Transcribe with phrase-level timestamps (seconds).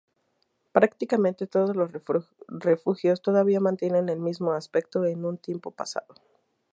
[0.71, 1.91] Prácticamente todos los
[2.59, 6.19] refugios todavía mantienen el mismo aspecto que en tiempos pasados.